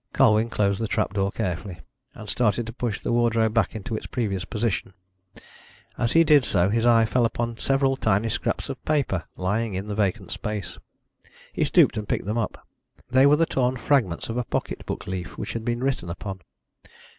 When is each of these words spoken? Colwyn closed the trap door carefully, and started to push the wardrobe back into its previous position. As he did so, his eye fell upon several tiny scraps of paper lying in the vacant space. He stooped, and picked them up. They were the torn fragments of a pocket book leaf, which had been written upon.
Colwyn 0.13 0.49
closed 0.49 0.79
the 0.79 0.87
trap 0.87 1.13
door 1.13 1.31
carefully, 1.31 1.79
and 2.15 2.27
started 2.27 2.65
to 2.65 2.73
push 2.73 2.99
the 2.99 3.11
wardrobe 3.11 3.53
back 3.53 3.75
into 3.75 3.95
its 3.95 4.07
previous 4.07 4.43
position. 4.45 4.93
As 5.95 6.13
he 6.13 6.23
did 6.23 6.43
so, 6.43 6.69
his 6.69 6.87
eye 6.87 7.05
fell 7.05 7.23
upon 7.23 7.59
several 7.59 7.95
tiny 7.95 8.27
scraps 8.29 8.67
of 8.67 8.83
paper 8.83 9.25
lying 9.37 9.75
in 9.75 9.87
the 9.89 9.93
vacant 9.93 10.31
space. 10.31 10.79
He 11.53 11.63
stooped, 11.65 11.97
and 11.97 12.09
picked 12.09 12.25
them 12.25 12.35
up. 12.39 12.67
They 13.11 13.27
were 13.27 13.35
the 13.35 13.45
torn 13.45 13.77
fragments 13.77 14.27
of 14.27 14.37
a 14.37 14.43
pocket 14.43 14.87
book 14.87 15.05
leaf, 15.05 15.37
which 15.37 15.53
had 15.53 15.63
been 15.63 15.83
written 15.83 16.09
upon. 16.09 16.39